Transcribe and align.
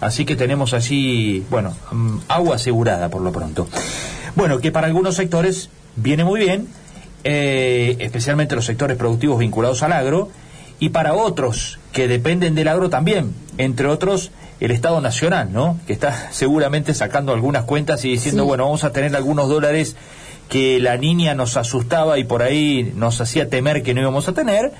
Así 0.00 0.24
que 0.24 0.36
tenemos 0.36 0.72
allí, 0.72 1.44
bueno, 1.50 1.76
mm, 1.92 2.18
agua 2.28 2.56
asegurada 2.56 3.08
por 3.08 3.22
lo 3.22 3.32
pronto. 3.32 3.68
Bueno, 4.34 4.60
que 4.60 4.72
para 4.72 4.86
algunos 4.86 5.16
sectores 5.16 5.70
viene 5.96 6.24
muy 6.24 6.40
bien, 6.40 6.68
eh, 7.24 7.96
especialmente 7.98 8.54
los 8.54 8.64
sectores 8.64 8.96
productivos 8.96 9.38
vinculados 9.38 9.82
al 9.82 9.92
agro, 9.92 10.30
y 10.78 10.88
para 10.88 11.12
otros 11.12 11.78
que 11.92 12.08
dependen 12.08 12.54
del 12.54 12.68
agro 12.68 12.88
también, 12.88 13.34
entre 13.58 13.86
otros 13.86 14.32
el 14.60 14.70
Estado 14.70 15.00
Nacional, 15.00 15.52
¿no? 15.52 15.78
Que 15.86 15.92
está 15.92 16.28
seguramente 16.32 16.94
sacando 16.94 17.32
algunas 17.32 17.64
cuentas 17.64 18.04
y 18.04 18.10
diciendo, 18.10 18.44
bueno, 18.44 18.64
vamos 18.64 18.84
a 18.84 18.92
tener 18.92 19.14
algunos 19.14 19.48
dólares 19.48 19.96
que 20.48 20.80
la 20.80 20.96
niña 20.96 21.34
nos 21.34 21.56
asustaba 21.56 22.18
y 22.18 22.24
por 22.24 22.42
ahí 22.42 22.92
nos 22.96 23.20
hacía 23.20 23.48
temer 23.48 23.82
que 23.82 23.94
no 23.94 24.00
íbamos 24.00 24.26
a 24.28 24.32
tener. 24.32 24.72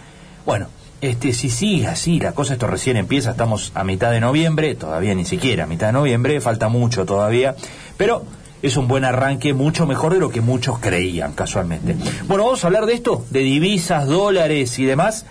Bueno, 0.45 0.69
este, 1.01 1.33
si 1.33 1.51
sigue 1.51 1.87
así, 1.87 2.21
la 2.21 2.33
cosa 2.33 2.55
esto 2.55 2.67
recién 2.67 2.97
empieza, 2.97 3.31
estamos 3.31 3.73
a 3.75 3.85
mitad 3.85 4.11
de 4.11 4.21
noviembre, 4.21 4.75
todavía 4.75 5.15
ni 5.15 5.25
siquiera 5.25 5.65
a 5.65 5.67
mitad 5.67 5.87
de 5.87 5.93
noviembre, 5.95 6.41
falta 6.41 6.69
mucho 6.69 7.07
todavía, 7.07 7.55
pero 7.97 8.25
es 8.63 8.77
un 8.77 8.89
buen 8.89 9.05
arranque, 9.05 9.55
mucho 9.55 9.87
mejor 9.87 10.13
de 10.13 10.21
lo 10.21 10.29
que 10.31 10.41
muchos 10.41 10.79
creían 10.79 11.33
casualmente. 11.33 11.97
Bueno, 12.27 12.45
vamos 12.45 12.63
a 12.63 12.67
hablar 12.67 12.87
de 12.87 12.93
esto, 12.93 13.25
de 13.31 13.41
divisas, 13.41 14.07
dólares 14.07 14.79
y 14.79 14.85
demás. 14.85 15.25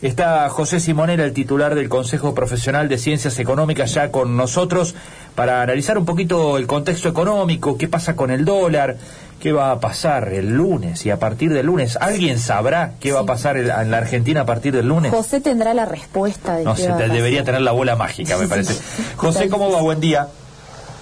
Está 0.00 0.48
José 0.48 0.80
Simonera, 0.80 1.24
el 1.24 1.32
titular 1.32 1.76
del 1.76 1.88
Consejo 1.88 2.34
Profesional 2.34 2.88
de 2.88 2.98
Ciencias 2.98 3.38
Económicas, 3.38 3.94
ya 3.94 4.10
con 4.10 4.36
nosotros 4.36 4.96
para 5.36 5.62
analizar 5.62 5.96
un 5.96 6.04
poquito 6.04 6.58
el 6.58 6.66
contexto 6.66 7.08
económico, 7.08 7.78
qué 7.78 7.86
pasa 7.86 8.16
con 8.16 8.32
el 8.32 8.44
dólar, 8.44 8.96
qué 9.42 9.50
va 9.50 9.72
a 9.72 9.80
pasar 9.80 10.32
el 10.32 10.50
lunes 10.50 11.04
y 11.04 11.10
a 11.10 11.18
partir 11.18 11.52
del 11.52 11.66
lunes. 11.66 11.98
¿Alguien 12.00 12.38
sabrá 12.38 12.92
qué 13.00 13.10
va 13.10 13.20
a 13.20 13.26
pasar 13.26 13.56
en 13.56 13.90
la 13.90 13.98
Argentina 13.98 14.42
a 14.42 14.46
partir 14.46 14.72
del 14.72 14.86
lunes? 14.86 15.10
José 15.10 15.40
tendrá 15.40 15.74
la 15.74 15.84
respuesta. 15.84 16.58
De 16.58 16.64
no 16.64 16.76
sé, 16.76 16.92
debería 16.92 17.42
tener 17.42 17.60
la 17.60 17.72
bola 17.72 17.96
mágica, 17.96 18.38
me 18.38 18.46
parece. 18.46 18.80
José, 19.16 19.48
¿cómo 19.48 19.72
va? 19.72 19.80
Buen 19.80 19.98
día. 19.98 20.28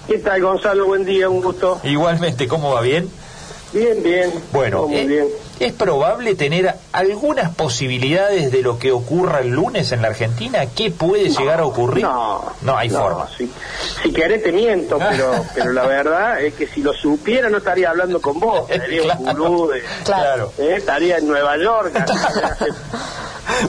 ¿Qué 0.07 0.17
tal, 0.17 0.41
Gonzalo? 0.41 0.87
Buen 0.87 1.05
día, 1.05 1.29
un 1.29 1.39
gusto. 1.39 1.79
Igualmente, 1.83 2.47
¿cómo 2.47 2.71
va? 2.73 2.81
¿Bien? 2.81 3.07
Bien, 3.73 4.01
bien. 4.01 4.31
Bueno, 4.51 4.87
muy 4.87 4.97
eh, 4.97 5.05
bien. 5.05 5.27
¿Es 5.61 5.73
probable 5.73 6.33
tener 6.33 6.73
algunas 6.91 7.53
posibilidades 7.53 8.51
de 8.51 8.63
lo 8.63 8.79
que 8.79 8.91
ocurra 8.91 9.41
el 9.41 9.49
lunes 9.49 9.91
en 9.91 10.01
la 10.01 10.07
Argentina? 10.07 10.65
¿Qué 10.75 10.89
puede 10.89 11.29
llegar 11.29 11.59
a 11.59 11.65
ocurrir? 11.65 12.03
No, 12.03 12.53
no 12.63 12.75
hay 12.75 12.89
forma. 12.89 13.27
Si, 13.37 13.51
si 14.01 14.11
querés 14.11 14.41
te 14.41 14.51
miento, 14.51 14.97
pero, 15.11 15.45
pero 15.53 15.71
la 15.71 15.85
verdad 15.85 16.41
es 16.41 16.55
que 16.55 16.65
si 16.65 16.81
lo 16.81 16.93
supiera 16.93 17.47
no 17.49 17.59
estaría 17.59 17.91
hablando 17.91 18.19
con 18.19 18.39
vos. 18.39 18.69
Estaría 18.71 19.03
un 19.03 19.25
gurú 19.25 19.67
de, 19.67 19.83
claro. 20.03 20.51
Eh, 20.57 20.73
estaría 20.77 21.19
en 21.19 21.27
Nueva 21.27 21.55
York. 21.57 21.93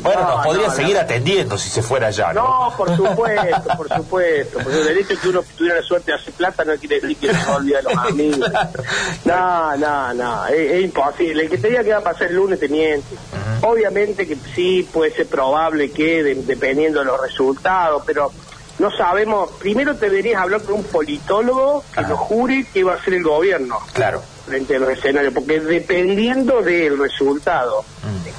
Bueno, 0.03 0.23
nos 0.23 0.47
podría 0.47 0.71
seguir 0.71 0.99
atendiendo 0.99 1.59
si 1.59 1.69
se 1.69 1.83
fuera 1.83 2.09
allá, 2.09 2.33
¿no? 2.33 2.71
No, 2.71 2.77
por 2.77 2.97
supuesto, 2.97 3.77
por 3.77 3.89
supuesto. 3.89 4.59
Porque 4.63 4.79
el 4.79 4.85
derecho 4.85 5.21
que 5.21 5.29
uno 5.29 5.43
tuviera 5.57 5.81
la 5.81 5.83
suerte 5.83 6.13
de 6.13 6.19
hacer 6.19 6.35
plata 6.35 6.65
no 6.65 6.77
quiere 6.77 7.01
decir 7.01 7.17
que 7.17 7.35
se 7.35 7.51
olvide 7.51 7.77
de 7.77 7.83
los 7.83 7.97
amigos. 7.97 8.51
No, 9.25 9.77
no, 9.77 10.15
no, 10.15 10.47
es, 10.47 10.83
imposible. 10.83 11.45
El 11.45 11.51
que 11.51 11.59
te 11.59 11.69
diga 11.69 11.82
que 11.85 11.93
va 11.93 11.99
a 11.99 12.03
pasar 12.03 12.29
el 12.29 12.37
lunes 12.37 12.61
te 12.61 12.69
miente. 12.69 13.17
Obviamente 13.63 14.27
que 14.27 14.37
sí 14.55 14.89
puede 14.93 15.13
ser 15.13 15.27
probable 15.27 15.91
que, 15.91 16.23
dependiendo 16.23 17.01
de 17.01 17.07
los 17.07 17.21
resultados, 17.21 18.03
pero 18.07 18.33
no 18.79 18.91
sabemos. 18.91 19.51
Primero 19.59 19.95
te 19.97 20.11
deberías 20.11 20.43
hablar 20.43 20.63
con 20.63 20.77
un 20.77 20.85
politólogo 20.85 21.85
que 21.95 22.03
nos 22.03 22.19
jure 22.19 22.67
que 22.73 22.85
va 22.85 22.95
a 22.95 23.05
ser 23.05 23.15
el 23.15 23.23
gobierno. 23.23 23.79
Claro. 23.93 24.23
Frente 24.47 24.77
a 24.77 24.79
los 24.81 24.91
escenarios, 24.91 25.33
porque 25.33 25.61
dependiendo 25.61 26.63
del 26.63 26.99
resultado 26.99 27.85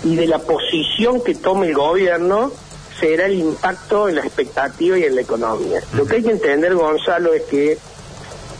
y 0.04 0.16
de 0.16 0.28
la 0.28 0.40
posición 0.40 1.24
que 1.24 1.36
tome 1.36 1.68
el 1.68 1.76
gobierno, 1.76 2.52
será 3.00 3.26
el 3.26 3.36
impacto 3.36 4.10
en 4.10 4.16
la 4.16 4.22
expectativa 4.22 4.98
y 4.98 5.04
en 5.04 5.16
la 5.16 5.22
economía. 5.22 5.82
Lo 5.94 6.06
que 6.06 6.18
hay 6.18 6.24
que 6.24 6.32
entender, 6.32 6.76
Gonzalo, 6.76 7.34
es 7.34 7.44
que 7.44 7.78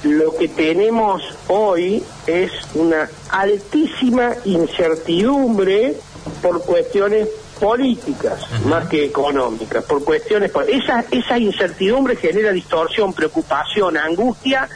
lo 0.04 0.36
que 0.36 0.48
tenemos 0.48 1.22
hoy 1.48 2.04
es 2.28 2.52
una 2.76 3.10
altísima 3.30 4.34
incertidumbre 4.46 5.96
por 6.42 6.62
cuestiones 6.64 7.28
políticas 7.60 8.46
más 8.66 8.88
que 8.88 9.06
económicas, 9.06 9.84
por 9.86 10.04
cuestiones 10.04 10.52
esa 10.68 11.06
esa 11.12 11.38
incertidumbre 11.38 12.16
genera 12.16 12.52
distorsión, 12.52 13.14
preocupación, 13.14 13.98
angustia 13.98 14.68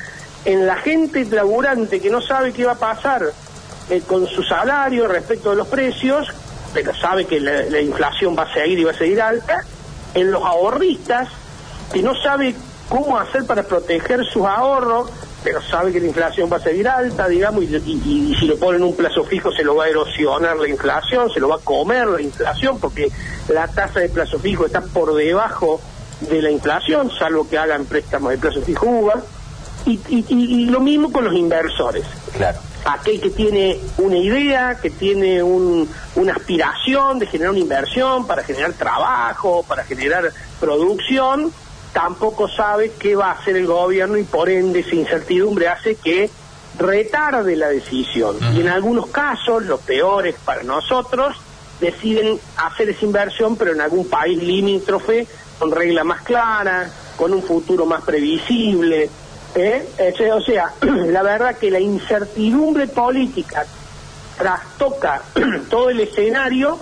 en 0.45 0.65
la 0.65 0.77
gente 0.77 1.25
laburante 1.25 1.99
que 1.99 2.09
no 2.09 2.21
sabe 2.21 2.53
qué 2.53 2.65
va 2.65 2.73
a 2.73 2.79
pasar 2.79 3.23
eh, 3.89 4.01
con 4.07 4.27
su 4.27 4.43
salario 4.43 5.07
respecto 5.07 5.49
de 5.49 5.57
los 5.57 5.67
precios, 5.67 6.27
pero 6.73 6.95
sabe 6.95 7.25
que 7.25 7.39
la, 7.39 7.81
inflación 7.81 8.35
va 8.37 8.43
a 8.43 8.53
seguir 8.53 8.79
y 8.79 8.83
va 8.83 8.91
a 8.91 8.97
seguir 8.97 9.21
alta, 9.21 9.63
en 10.13 10.31
los 10.31 10.43
ahorristas 10.43 11.29
que 11.91 12.01
no 12.01 12.13
sabe 12.15 12.55
cómo 12.89 13.17
hacer 13.17 13.45
para 13.45 13.63
proteger 13.63 14.23
sus 14.25 14.45
ahorros, 14.45 15.09
pero 15.43 15.61
sabe 15.61 15.91
que 15.91 15.99
la 15.99 16.07
inflación 16.07 16.49
va 16.51 16.57
a 16.57 16.61
seguir 16.61 16.87
alta, 16.87 17.27
digamos, 17.27 17.63
y, 17.63 17.75
y, 17.75 18.35
si 18.39 18.47
lo 18.47 18.57
ponen 18.57 18.83
un 18.83 18.95
plazo 18.95 19.23
fijo 19.23 19.51
se 19.51 19.63
lo 19.63 19.75
va 19.75 19.85
a 19.85 19.89
erosionar 19.89 20.57
la 20.57 20.67
inflación, 20.67 21.29
se 21.31 21.39
lo 21.39 21.49
va 21.49 21.55
a 21.55 21.59
comer 21.59 22.07
la 22.07 22.21
inflación, 22.21 22.79
porque 22.79 23.09
la 23.49 23.67
tasa 23.67 23.99
de 23.99 24.09
plazo 24.09 24.39
fijo 24.39 24.65
está 24.65 24.81
por 24.81 25.13
debajo 25.15 25.79
de 26.21 26.41
la 26.41 26.51
inflación, 26.51 27.11
salvo 27.17 27.47
que 27.47 27.57
hagan 27.57 27.85
préstamos 27.85 28.31
de 28.31 28.37
plazo 28.37 28.61
fijo 28.61 28.85
UVA, 28.85 29.21
y, 29.85 29.99
y 30.09 30.65
lo 30.65 30.81
mismo 30.81 31.11
con 31.11 31.23
los 31.23 31.33
inversores. 31.33 32.03
Claro 32.35 32.59
aquel 32.87 33.19
que 33.19 33.29
tiene 33.29 33.79
una 33.97 34.17
idea, 34.17 34.79
que 34.81 34.89
tiene 34.89 35.43
un, 35.43 35.89
una 36.15 36.33
aspiración 36.33 37.19
de 37.19 37.27
generar 37.27 37.51
una 37.51 37.59
inversión 37.59 38.25
para 38.25 38.43
generar 38.43 38.73
trabajo, 38.73 39.63
para 39.67 39.83
generar 39.83 40.31
producción, 40.59 41.51
tampoco 41.97 42.47
sabe 42.47 42.91
qué 42.99 43.15
va 43.15 43.29
a 43.29 43.31
hacer 43.31 43.57
el 43.57 43.65
gobierno 43.65 44.17
y 44.17 44.23
por 44.23 44.51
ende 44.51 44.81
esa 44.81 44.93
incertidumbre 44.93 45.67
hace 45.67 45.95
que 45.95 46.29
retarde 46.77 47.55
la 47.55 47.69
decisión. 47.69 48.37
Y 48.53 48.61
en 48.61 48.67
algunos 48.67 49.07
casos, 49.07 49.65
los 49.65 49.79
peores 49.79 50.35
para 50.45 50.61
nosotros, 50.61 51.35
deciden 51.81 52.39
hacer 52.57 52.89
esa 52.89 53.03
inversión, 53.03 53.55
pero 53.55 53.71
en 53.71 53.81
algún 53.81 54.07
país 54.07 54.37
limítrofe, 54.37 55.25
con 55.57 55.71
reglas 55.71 56.05
más 56.05 56.21
claras, 56.21 56.91
con 57.15 57.33
un 57.33 57.41
futuro 57.41 57.87
más 57.87 58.03
previsible. 58.03 59.09
¿eh? 59.55 59.89
O 60.35 60.41
sea, 60.41 60.73
la 60.81 61.23
verdad 61.23 61.57
que 61.57 61.71
la 61.71 61.79
incertidumbre 61.79 62.85
política 62.85 63.65
trastoca 64.37 65.23
todo 65.71 65.89
el 65.89 66.01
escenario 66.01 66.77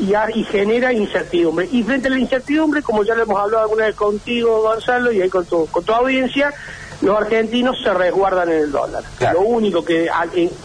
y, 0.00 0.44
genera 0.44 0.92
incertidumbre. 0.92 1.68
Y 1.70 1.82
frente 1.82 2.08
a 2.08 2.10
la 2.10 2.18
incertidumbre, 2.18 2.82
como 2.82 3.04
ya 3.04 3.14
lo 3.14 3.22
hemos 3.22 3.38
hablado 3.38 3.64
alguna 3.64 3.86
vez 3.86 3.94
contigo, 3.94 4.62
Gonzalo, 4.62 5.12
y 5.12 5.20
ahí 5.20 5.28
con 5.28 5.44
tu, 5.44 5.66
con 5.66 5.84
tu 5.84 5.92
audiencia, 5.92 6.52
los 7.02 7.16
argentinos 7.16 7.76
se 7.82 7.92
resguardan 7.92 8.50
en 8.50 8.58
el 8.62 8.72
dólar. 8.72 9.04
Lo 9.32 9.40
único 9.42 9.84
que 9.84 10.08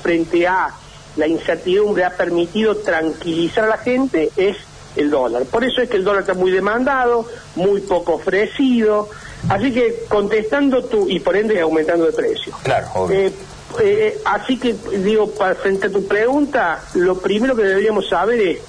frente 0.01 0.47
a 0.47 0.69
la 1.17 1.27
incertidumbre 1.27 2.03
ha 2.03 2.11
permitido 2.11 2.77
tranquilizar 2.77 3.65
a 3.65 3.67
la 3.67 3.77
gente 3.77 4.31
es 4.35 4.57
el 4.95 5.09
dólar. 5.09 5.43
Por 5.43 5.63
eso 5.63 5.81
es 5.81 5.89
que 5.89 5.97
el 5.97 6.03
dólar 6.03 6.21
está 6.21 6.33
muy 6.33 6.51
demandado, 6.51 7.25
muy 7.55 7.81
poco 7.81 8.15
ofrecido. 8.15 9.09
Así 9.49 9.71
que 9.71 10.05
contestando 10.07 10.83
tú, 10.85 11.07
y 11.09 11.19
por 11.19 11.35
ende 11.35 11.59
aumentando 11.59 12.05
de 12.05 12.13
precio. 12.13 12.53
Claro, 12.63 13.09
eh, 13.11 13.31
eh, 13.79 14.17
así 14.25 14.57
que 14.57 14.73
digo, 14.73 15.29
para, 15.31 15.55
frente 15.55 15.87
a 15.87 15.89
tu 15.89 16.07
pregunta, 16.07 16.83
lo 16.95 17.19
primero 17.19 17.55
que 17.55 17.63
deberíamos 17.63 18.07
saber 18.09 18.39
es 18.39 18.59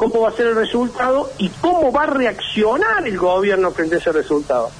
cómo 0.00 0.22
va 0.22 0.30
a 0.30 0.32
ser 0.32 0.46
el 0.46 0.54
resultado 0.54 1.30
y 1.36 1.50
cómo 1.60 1.92
va 1.92 2.04
a 2.04 2.06
reaccionar 2.06 3.06
el 3.06 3.18
gobierno 3.18 3.70
frente 3.70 3.96
a 3.96 3.98
ese 3.98 4.10
resultado. 4.12 4.70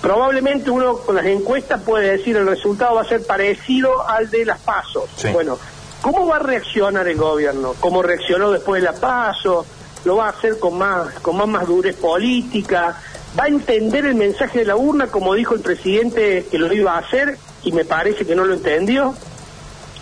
Probablemente 0.00 0.70
uno 0.70 0.98
con 0.98 1.16
las 1.16 1.26
encuestas 1.26 1.82
puede 1.82 2.12
decir 2.16 2.36
el 2.36 2.46
resultado 2.46 2.94
va 2.94 3.02
a 3.02 3.04
ser 3.04 3.26
parecido 3.26 4.08
al 4.08 4.30
de 4.30 4.44
las 4.44 4.60
pasos. 4.60 5.10
Bueno, 5.32 5.58
¿cómo 6.00 6.28
va 6.28 6.36
a 6.36 6.38
reaccionar 6.38 7.08
el 7.08 7.16
gobierno? 7.16 7.74
¿Cómo 7.80 8.02
reaccionó 8.02 8.52
después 8.52 8.80
de 8.80 8.86
la 8.86 8.94
paso? 8.94 9.66
¿Lo 10.04 10.14
va 10.14 10.26
a 10.26 10.30
hacer 10.30 10.60
con 10.60 10.78
más, 10.78 11.12
con 11.22 11.36
más 11.36 11.48
madurez 11.48 11.96
política? 11.96 13.00
¿Va 13.36 13.44
a 13.44 13.48
entender 13.48 14.06
el 14.06 14.14
mensaje 14.14 14.60
de 14.60 14.64
la 14.64 14.76
urna 14.76 15.08
como 15.08 15.34
dijo 15.34 15.56
el 15.56 15.60
presidente 15.60 16.46
que 16.48 16.56
lo 16.56 16.72
iba 16.72 16.94
a 16.94 16.98
hacer 16.98 17.36
y 17.64 17.72
me 17.72 17.84
parece 17.84 18.24
que 18.24 18.36
no 18.36 18.44
lo 18.44 18.54
entendió? 18.54 19.16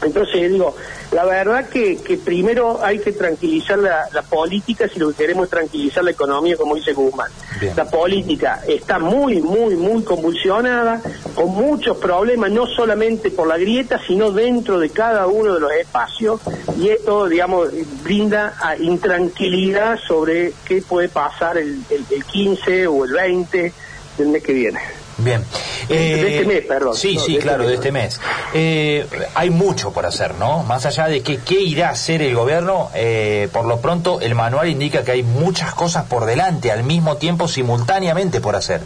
Entonces 0.02 0.50
digo, 0.50 0.74
la 1.12 1.24
verdad 1.24 1.68
que, 1.68 1.96
que 1.96 2.16
primero 2.16 2.84
hay 2.84 2.98
que 2.98 3.12
tranquilizar 3.12 3.78
la, 3.78 4.08
política 4.28 4.88
si 4.88 4.98
lo 4.98 5.10
que 5.10 5.16
queremos 5.16 5.44
es 5.44 5.50
tranquilizar 5.50 6.04
la 6.04 6.10
economía, 6.10 6.56
como 6.56 6.74
dice 6.74 6.92
Guzmán. 6.92 7.30
La 7.74 7.88
política 7.88 8.60
está 8.66 8.98
muy, 8.98 9.40
muy, 9.40 9.76
muy 9.76 10.02
convulsionada, 10.02 11.00
con 11.34 11.50
muchos 11.50 11.96
problemas, 11.96 12.50
no 12.50 12.66
solamente 12.66 13.30
por 13.30 13.48
la 13.48 13.56
grieta, 13.56 14.00
sino 14.06 14.30
dentro 14.30 14.78
de 14.78 14.90
cada 14.90 15.26
uno 15.26 15.54
de 15.54 15.60
los 15.60 15.72
espacios, 15.72 16.40
y 16.78 16.88
esto, 16.88 17.26
digamos, 17.28 17.68
brinda 18.02 18.54
a 18.60 18.76
intranquilidad 18.76 19.98
sobre 20.06 20.52
qué 20.66 20.82
puede 20.82 21.08
pasar 21.08 21.56
el, 21.56 21.80
el, 21.88 22.04
el 22.10 22.24
15 22.24 22.86
o 22.88 23.04
el 23.04 23.12
20 23.12 23.72
del 24.18 24.28
mes 24.28 24.42
que 24.42 24.52
viene. 24.52 25.05
Bien. 25.18 25.42
de 25.88 26.14
este 26.14 26.42
eh, 26.42 26.44
mes, 26.44 26.66
perdón. 26.66 26.94
Sí, 26.94 27.18
sí, 27.18 27.38
claro, 27.38 27.66
de 27.66 27.74
este 27.74 27.90
mes. 27.90 28.20
Eh, 28.52 29.06
hay 29.34 29.50
mucho 29.50 29.92
por 29.92 30.04
hacer, 30.04 30.34
¿no? 30.34 30.62
Más 30.62 30.84
allá 30.84 31.08
de 31.08 31.22
que, 31.22 31.38
qué 31.38 31.60
irá 31.60 31.88
a 31.88 31.92
hacer 31.92 32.20
el 32.20 32.34
gobierno, 32.34 32.90
eh, 32.94 33.48
por 33.52 33.64
lo 33.64 33.80
pronto 33.80 34.20
el 34.20 34.34
manual 34.34 34.68
indica 34.68 35.04
que 35.04 35.12
hay 35.12 35.22
muchas 35.22 35.74
cosas 35.74 36.04
por 36.04 36.26
delante, 36.26 36.70
al 36.70 36.84
mismo 36.84 37.16
tiempo, 37.16 37.48
simultáneamente 37.48 38.40
por 38.40 38.56
hacer. 38.56 38.82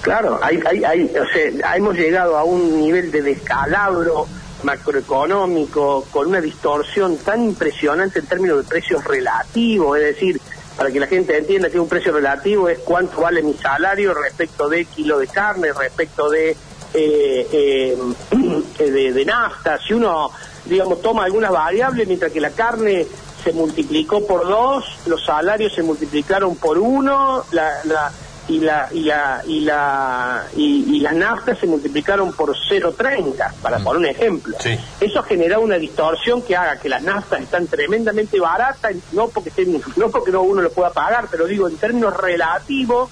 Claro, 0.00 0.38
hay, 0.42 0.60
hay, 0.66 0.84
hay, 0.84 1.04
o 1.16 1.26
sea, 1.32 1.76
hemos 1.76 1.96
llegado 1.96 2.38
a 2.38 2.44
un 2.44 2.80
nivel 2.80 3.10
de 3.10 3.22
descalabro 3.22 4.26
macroeconómico 4.62 6.06
con 6.10 6.28
una 6.28 6.40
distorsión 6.40 7.18
tan 7.18 7.42
impresionante 7.42 8.20
en 8.20 8.26
términos 8.26 8.58
de 8.58 8.64
precios 8.64 9.04
relativos, 9.04 9.98
es 9.98 10.04
decir, 10.14 10.40
para 10.76 10.90
que 10.90 11.00
la 11.00 11.06
gente 11.06 11.36
entienda 11.36 11.70
que 11.70 11.80
un 11.80 11.88
precio 11.88 12.12
relativo 12.12 12.68
es 12.68 12.80
cuánto 12.80 13.22
vale 13.22 13.42
mi 13.42 13.54
salario 13.54 14.12
respecto 14.14 14.68
de 14.68 14.84
kilo 14.84 15.18
de 15.18 15.26
carne, 15.26 15.72
respecto 15.72 16.28
de, 16.28 16.50
eh, 16.94 17.48
eh, 17.52 17.96
de, 18.78 19.12
de 19.12 19.24
nafta. 19.24 19.78
Si 19.78 19.94
uno, 19.94 20.30
digamos, 20.66 21.00
toma 21.00 21.24
algunas 21.24 21.50
variables, 21.50 22.06
mientras 22.06 22.30
que 22.30 22.40
la 22.40 22.50
carne 22.50 23.06
se 23.42 23.52
multiplicó 23.52 24.26
por 24.26 24.46
dos, 24.46 24.84
los 25.06 25.24
salarios 25.24 25.72
se 25.72 25.82
multiplicaron 25.82 26.56
por 26.56 26.78
uno, 26.78 27.44
la, 27.52 27.80
la 27.84 28.12
y 28.48 28.60
la 28.60 28.88
y 28.92 29.00
la 29.00 29.42
y 29.46 29.60
la 29.60 30.44
y, 30.56 31.00
las 31.00 31.14
naftas 31.14 31.58
se 31.58 31.66
multiplicaron 31.66 32.32
por 32.32 32.54
0.30 32.56 33.54
para 33.62 33.78
poner 33.78 33.98
un 33.98 34.06
ejemplo. 34.06 34.56
Eso 35.00 35.22
genera 35.22 35.58
una 35.58 35.76
distorsión 35.76 36.42
que 36.42 36.56
haga 36.56 36.78
que 36.78 36.88
las 36.88 37.02
naftas 37.02 37.42
están 37.42 37.66
tremendamente 37.66 38.40
baratas 38.40 38.94
no 39.12 39.28
porque 39.28 39.50
estén, 39.50 39.80
no 39.96 40.10
porque 40.10 40.30
no 40.30 40.42
uno 40.42 40.62
lo 40.62 40.70
pueda 40.70 40.90
pagar 40.90 41.28
pero 41.30 41.46
digo 41.46 41.68
en 41.68 41.76
términos 41.76 42.16
relativos 42.16 43.10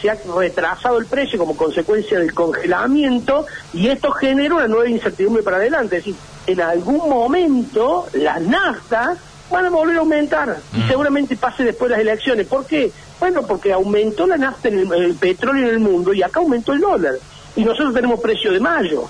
se 0.00 0.10
ha 0.10 0.18
retrasado 0.36 0.98
el 0.98 1.06
precio 1.06 1.38
como 1.38 1.56
consecuencia 1.56 2.18
del 2.18 2.34
congelamiento 2.34 3.46
y 3.72 3.88
esto 3.88 4.10
genera 4.12 4.54
una 4.54 4.68
nueva 4.68 4.88
incertidumbre 4.88 5.42
para 5.42 5.56
adelante. 5.56 5.98
Es 5.98 6.04
decir 6.04 6.20
en 6.46 6.60
algún 6.60 7.08
momento 7.08 8.06
las 8.12 8.40
naftas 8.42 9.18
van 9.50 9.66
a 9.66 9.70
volver 9.70 9.96
a 9.96 10.00
aumentar 10.00 10.56
y 10.74 10.80
mm. 10.80 10.88
seguramente 10.88 11.36
pase 11.36 11.64
después 11.64 11.90
de 11.90 11.96
las 11.96 12.00
elecciones. 12.02 12.46
¿por 12.46 12.66
qué? 12.66 12.90
Bueno, 13.20 13.42
porque 13.46 13.72
aumentó 13.72 14.26
la 14.26 14.36
nafta 14.36 14.68
en 14.68 14.92
el, 14.92 15.14
petróleo 15.14 15.68
en 15.68 15.74
el 15.74 15.78
mundo 15.78 16.12
y 16.12 16.22
acá 16.22 16.40
aumentó 16.40 16.72
el 16.72 16.80
dólar. 16.80 17.14
Y 17.56 17.64
nosotros 17.64 17.94
tenemos 17.94 18.20
precio 18.20 18.52
de 18.52 18.60
mayo. 18.60 19.04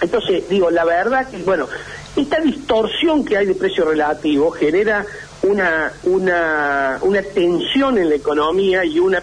Entonces, 0.00 0.48
digo, 0.48 0.70
la 0.70 0.84
verdad 0.84 1.28
que, 1.28 1.38
bueno, 1.38 1.68
esta 2.16 2.40
distorsión 2.40 3.24
que 3.24 3.36
hay 3.36 3.46
de 3.46 3.54
precio 3.54 3.84
relativo 3.84 4.50
genera 4.50 5.06
una, 5.42 5.92
una, 6.04 6.98
una 7.02 7.22
tensión 7.22 7.98
en 7.98 8.08
la 8.08 8.16
economía 8.16 8.84
y 8.84 8.98
una, 8.98 9.22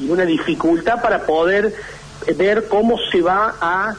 y 0.00 0.08
una 0.10 0.24
dificultad 0.24 1.00
para 1.00 1.24
poder 1.24 1.74
ver 2.36 2.68
cómo 2.68 2.96
se 3.10 3.22
va 3.22 3.54
a, 3.60 3.94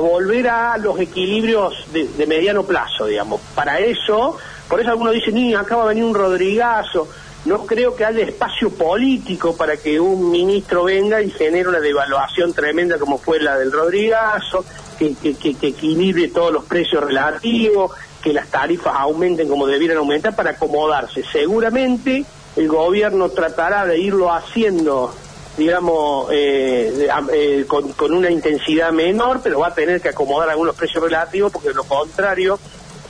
volver 0.00 0.48
a 0.48 0.78
los 0.78 0.98
equilibrios 0.98 1.74
de, 1.92 2.08
de 2.08 2.26
mediano 2.26 2.62
plazo, 2.62 3.06
digamos. 3.06 3.40
Para 3.54 3.78
eso 3.78 4.38
por 4.68 4.80
eso 4.80 4.90
algunos 4.90 5.14
dicen, 5.14 5.34
ni 5.34 5.54
acaba 5.54 5.84
de 5.84 5.88
venir 5.88 6.04
un 6.04 6.14
Rodrigazo. 6.14 7.08
No 7.46 7.64
creo 7.64 7.96
que 7.96 8.04
haya 8.04 8.22
espacio 8.22 8.70
político 8.70 9.56
para 9.56 9.78
que 9.78 9.98
un 9.98 10.30
ministro 10.30 10.84
venga 10.84 11.22
y 11.22 11.30
genere 11.30 11.68
una 11.68 11.80
devaluación 11.80 12.52
tremenda 12.52 12.98
como 12.98 13.16
fue 13.16 13.40
la 13.40 13.56
del 13.56 13.72
Rodrigazo, 13.72 14.64
que, 14.98 15.14
que, 15.14 15.34
que, 15.34 15.68
equilibre 15.68 16.28
todos 16.28 16.52
los 16.52 16.64
precios 16.64 17.02
relativos, 17.02 17.92
que 18.22 18.32
las 18.34 18.48
tarifas 18.48 18.92
aumenten 18.96 19.48
como 19.48 19.66
debieran 19.66 19.96
aumentar 19.98 20.36
para 20.36 20.50
acomodarse. 20.50 21.24
Seguramente 21.32 22.24
el 22.56 22.68
gobierno 22.68 23.30
tratará 23.30 23.86
de 23.86 23.98
irlo 23.98 24.30
haciendo 24.32 25.14
digamos, 25.58 26.28
eh, 26.30 27.08
eh, 27.32 27.64
con, 27.66 27.92
con, 27.92 28.14
una 28.14 28.30
intensidad 28.30 28.92
menor, 28.92 29.40
pero 29.42 29.58
va 29.58 29.68
a 29.68 29.74
tener 29.74 30.00
que 30.00 30.10
acomodar 30.10 30.48
algunos 30.48 30.76
precios 30.76 31.02
relativos 31.02 31.52
porque 31.52 31.68
de 31.68 31.74
lo 31.74 31.84
contrario 31.84 32.58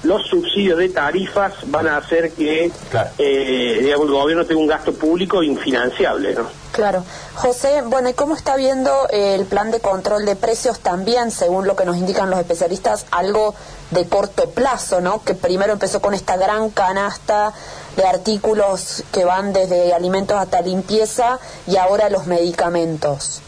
los 0.03 0.27
subsidios 0.27 0.79
de 0.79 0.89
tarifas 0.91 1.55
van 1.67 1.89
a 1.89 1.97
hacer 1.97 2.33
que 2.33 2.71
eh, 3.19 3.79
digamos, 3.81 4.07
el 4.07 4.13
gobierno 4.13 4.45
tenga 4.47 4.61
un 4.61 4.67
gasto 4.67 4.93
público 4.93 5.43
infinanciable. 5.43 6.35
¿no? 6.35 6.47
Claro. 6.73 7.05
José, 7.35 7.83
bueno, 7.85 8.09
¿y 8.09 8.15
cómo 8.15 8.37
está 8.37 8.57
viendo 8.57 9.09
el 9.11 9.45
plan 9.47 9.71
de 9.71 9.81
control 9.81 10.25
de 10.25 10.37
precios 10.37 10.79
también, 10.81 11.31
según 11.31 11.67
lo 11.67 11.75
que 11.75 11.85
nos 11.85 11.97
indican 11.97 12.31
los 12.31 12.39
especialistas, 12.39 13.07
algo 13.11 13.55
de 13.91 14.07
corto 14.07 14.51
plazo, 14.51 15.01
¿no? 15.01 15.23
Que 15.25 15.35
primero 15.35 15.73
empezó 15.73 16.01
con 16.01 16.15
esta 16.15 16.37
gran 16.37 16.71
canasta 16.71 17.53
de 17.97 18.07
artículos 18.07 19.03
que 19.13 19.25
van 19.25 19.53
desde 19.53 19.93
alimentos 19.93 20.37
hasta 20.37 20.61
limpieza 20.61 21.41
y 21.67 21.77
ahora 21.77 22.11
los 22.11 22.27
medicamentos. 22.27 23.43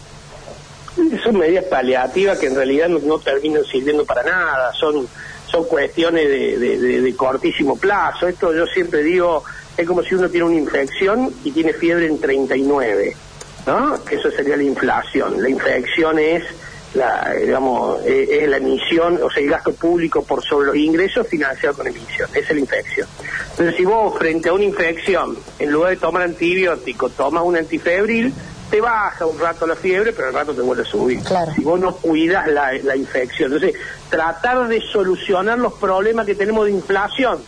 Son 1.22 1.38
medidas 1.38 1.64
paliativas 1.66 2.38
que 2.38 2.46
en 2.46 2.56
realidad 2.56 2.88
no 2.88 3.18
terminan 3.20 3.64
sirviendo 3.64 4.04
para 4.04 4.24
nada, 4.24 4.72
son 4.74 5.08
son 5.50 5.64
cuestiones 5.64 6.28
de, 6.28 7.14
cortísimo 7.16 7.76
plazo. 7.76 8.28
Esto 8.28 8.54
yo 8.54 8.66
siempre 8.66 9.02
digo, 9.02 9.44
es 9.76 9.86
como 9.86 10.02
si 10.02 10.14
uno 10.14 10.28
tiene 10.28 10.46
una 10.46 10.56
infección 10.56 11.32
y 11.44 11.50
tiene 11.50 11.72
fiebre 11.72 12.06
en 12.06 12.20
39, 12.20 13.16
¿no? 13.66 14.04
Que 14.04 14.16
eso 14.16 14.30
sería 14.30 14.56
la 14.56 14.62
inflación. 14.62 15.42
La 15.42 15.48
infección 15.48 16.18
es 16.18 16.44
la, 16.94 17.34
digamos, 17.34 18.04
es, 18.04 18.48
la 18.48 18.56
emisión, 18.56 19.20
o 19.22 19.30
sea, 19.30 19.42
el 19.42 19.50
gasto 19.50 19.72
público 19.72 20.24
por 20.24 20.42
sobre 20.42 20.68
los 20.68 20.76
ingresos 20.76 21.26
financiado 21.26 21.76
con 21.76 21.86
emisión, 21.86 22.28
es 22.34 22.50
la 22.50 22.58
infección. 22.58 23.08
Entonces, 23.50 23.76
si 23.76 23.84
vos 23.84 24.18
frente 24.18 24.48
a 24.48 24.52
una 24.52 24.64
infección, 24.64 25.36
en 25.58 25.70
lugar 25.70 25.90
de 25.90 25.96
tomar 25.96 26.22
antibiótico, 26.22 27.08
tomas 27.10 27.44
un 27.44 27.56
antifebril, 27.56 28.32
te 28.70 28.80
baja 28.80 29.26
un 29.26 29.38
rato 29.38 29.66
la 29.66 29.74
fiebre, 29.74 30.12
pero 30.12 30.28
al 30.28 30.34
rato 30.34 30.54
te 30.54 30.60
vuelve 30.62 30.82
a 30.82 30.86
subir. 30.86 31.20
Si 31.54 31.62
vos 31.62 31.80
no 31.80 31.96
cuidas 31.96 32.46
la, 32.46 32.72
la 32.72 32.96
infección. 32.96 33.52
Entonces, 33.52 33.80
tratar 34.08 34.68
de 34.68 34.80
solucionar 34.80 35.58
los 35.58 35.72
problemas 35.74 36.24
que 36.26 36.34
tenemos 36.34 36.66
de 36.66 36.72
inflación 36.72 37.40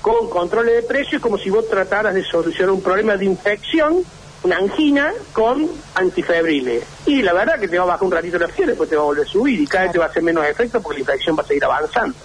con 0.00 0.30
controles 0.30 0.74
de 0.76 0.82
precios 0.82 1.14
es 1.14 1.20
como 1.20 1.38
si 1.38 1.50
vos 1.50 1.68
trataras 1.68 2.14
de 2.14 2.24
solucionar 2.24 2.70
un 2.70 2.82
problema 2.82 3.16
de 3.16 3.26
infección, 3.26 4.02
una 4.42 4.56
angina, 4.56 5.12
con 5.32 5.68
antifebriles. 5.94 6.84
Y 7.06 7.22
la 7.22 7.32
verdad 7.32 7.58
que 7.58 7.68
te 7.68 7.76
va 7.76 7.84
a 7.84 7.88
bajar 7.88 8.04
un 8.04 8.12
ratito 8.12 8.38
la 8.38 8.48
fiebre, 8.48 8.72
después 8.72 8.88
te 8.88 8.96
va 8.96 9.02
a 9.02 9.06
volver 9.06 9.26
a 9.26 9.28
subir 9.28 9.60
y 9.60 9.66
cada 9.66 9.84
vez 9.84 9.92
te 9.92 9.98
va 9.98 10.06
a 10.06 10.08
hacer 10.08 10.22
menos 10.22 10.46
efecto 10.46 10.80
porque 10.80 10.98
la 10.98 11.00
infección 11.00 11.36
va 11.36 11.42
a 11.42 11.46
seguir 11.46 11.64
avanzando. 11.64 12.16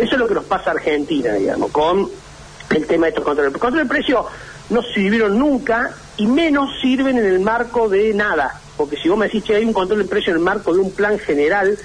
Eso 0.00 0.12
es 0.12 0.18
lo 0.18 0.28
que 0.28 0.34
nos 0.34 0.44
pasa 0.44 0.70
a 0.70 0.74
Argentina, 0.74 1.32
digamos, 1.34 1.70
con 1.70 2.10
el 2.70 2.86
tema 2.86 3.06
de 3.06 3.10
estos 3.10 3.24
controles. 3.24 3.54
El 3.54 3.60
control 3.60 3.84
de 3.84 3.88
precios 3.88 4.26
no 4.70 4.82
sirvieron 4.82 5.38
nunca 5.38 5.90
y 6.16 6.26
menos 6.26 6.70
sirven 6.80 7.18
en 7.18 7.26
el 7.26 7.40
marco 7.40 7.88
de 7.88 8.12
nada. 8.14 8.60
Porque 8.76 8.96
si 8.96 9.08
vos 9.08 9.18
me 9.18 9.26
decís 9.26 9.44
que 9.44 9.56
hay 9.56 9.64
un 9.64 9.72
control 9.72 10.00
de 10.00 10.08
precio 10.08 10.30
en 10.30 10.38
el 10.38 10.44
marco 10.44 10.72
de 10.72 10.80
un 10.80 10.92
plan 10.92 11.18
general 11.18 11.78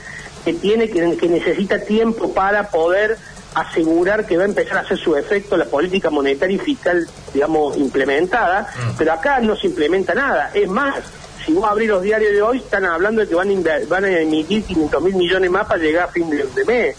que 0.44 0.53
tiene 0.53 0.89
que, 0.89 1.18
que 1.18 1.27
necesita 1.27 1.80
tiempo 1.80 2.33
para 2.33 2.69
poder 2.69 3.18
asegurar 3.56 4.25
que 4.25 4.38
va 4.38 4.44
a 4.44 4.47
empezar 4.47 4.77
a 4.77 4.81
hacer 4.81 4.97
su 4.97 5.15
efecto 5.15 5.57
la 5.57 5.65
política 5.65 6.09
monetaria 6.09 6.56
y 6.56 6.59
fiscal, 6.59 7.07
digamos, 7.33 7.77
implementada, 7.77 8.62
mm. 8.62 8.97
pero 8.97 9.13
acá 9.13 9.39
no 9.39 9.56
se 9.56 9.68
implementa 9.68 10.13
nada. 10.13 10.51
Es 10.53 10.68
más, 10.68 10.95
si 11.45 11.54
vos 11.54 11.66
abrís 11.69 11.90
los 11.90 12.01
diarios 12.01 12.31
de 12.31 12.42
hoy, 12.42 12.57
están 12.60 12.86
hablando 12.86 13.22
de 13.22 13.27
que 13.27 13.36
van 13.36 13.50
a, 13.50 13.79
van 13.88 14.06
a 14.06 14.20
emitir 14.20 14.63
500 14.63 15.03
mil 15.03 15.15
millones 15.15 15.51
más 15.51 15.67
para 15.67 15.79
llegar 15.79 16.06
a 16.06 16.12
fin 16.12 16.29
de, 16.29 16.65
mes. 16.65 16.96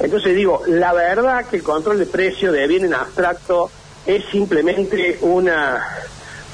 Entonces 0.00 0.36
digo, 0.36 0.62
la 0.66 0.92
verdad 0.92 1.46
que 1.46 1.56
el 1.56 1.62
control 1.62 1.98
de 1.98 2.06
precios 2.06 2.52
de 2.52 2.66
bien 2.66 2.84
en 2.84 2.94
abstracto 2.94 3.70
es 4.04 4.24
simplemente 4.26 5.18
una 5.22 5.84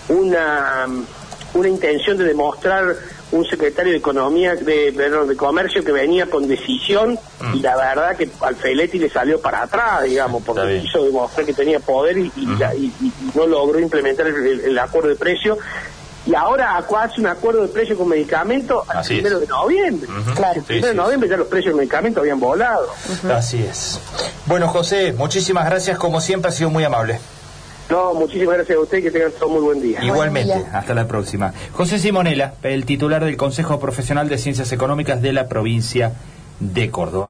una 0.08 0.86
una 1.54 1.68
intención 1.68 2.16
de 2.16 2.24
demostrar 2.24 2.96
un 3.30 3.44
secretario 3.46 3.92
de 3.92 3.98
economía 3.98 4.54
de 4.56 4.92
perdón, 4.94 5.28
de 5.28 5.36
comercio 5.36 5.84
que 5.84 5.92
venía 5.92 6.26
con 6.26 6.46
decisión 6.46 7.18
y 7.54 7.58
mm. 7.58 7.62
la 7.62 7.76
verdad 7.76 8.16
que 8.16 8.28
al 8.40 8.56
Feletti 8.56 8.98
le 8.98 9.10
salió 9.10 9.40
para 9.40 9.62
atrás 9.62 10.04
digamos 10.04 10.42
porque 10.42 10.80
quiso 10.80 11.04
demostrar 11.04 11.46
que 11.46 11.52
tenía 11.52 11.80
poder 11.80 12.18
y, 12.18 12.30
no 13.34 13.46
logró 13.46 13.78
implementar 13.78 14.26
el, 14.26 14.78
acuerdo 14.78 15.08
de 15.10 15.16
precio 15.16 15.58
y 16.24 16.34
ahora 16.34 16.76
hace 16.76 17.20
un 17.20 17.26
acuerdo 17.26 17.62
de 17.62 17.68
precio 17.68 17.96
con 17.96 18.08
medicamentos 18.08 18.88
al 18.88 19.04
primero 19.04 19.40
de 19.40 19.46
noviembre. 19.46 20.08
Claro. 20.36 20.60
El 20.60 20.64
primero 20.64 20.88
de 20.88 20.94
noviembre 20.94 21.28
ya 21.28 21.36
los 21.36 21.48
precios 21.48 21.74
de 21.74 21.78
medicamentos 21.78 22.20
habían 22.20 22.38
volado. 22.38 22.88
Así 23.34 23.62
es. 23.62 24.00
Bueno, 24.46 24.68
José, 24.68 25.12
muchísimas 25.12 25.66
gracias. 25.66 25.98
Como 25.98 26.20
siempre, 26.20 26.50
ha 26.50 26.52
sido 26.52 26.70
muy 26.70 26.84
amable. 26.84 27.18
No, 27.90 28.14
muchísimas 28.14 28.54
gracias 28.54 28.78
a 28.78 28.80
usted 28.80 28.98
y 28.98 29.02
que 29.02 29.10
tengan 29.10 29.32
todo 29.32 29.50
muy 29.50 29.60
buen 29.60 29.82
día. 29.82 30.02
Igualmente, 30.02 30.64
hasta 30.72 30.94
la 30.94 31.06
próxima. 31.06 31.52
José 31.72 31.98
Simonela, 31.98 32.54
el 32.62 32.86
titular 32.86 33.24
del 33.24 33.36
Consejo 33.36 33.78
Profesional 33.80 34.28
de 34.28 34.38
Ciencias 34.38 34.72
Económicas 34.72 35.20
de 35.20 35.32
la 35.32 35.48
provincia 35.48 36.12
de 36.60 36.90
Córdoba. 36.90 37.20